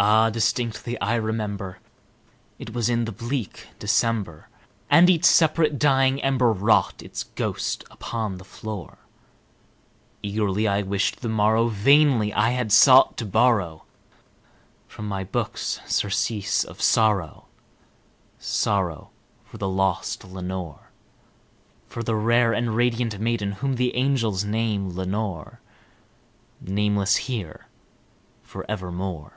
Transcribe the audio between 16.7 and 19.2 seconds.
sorrow sorrow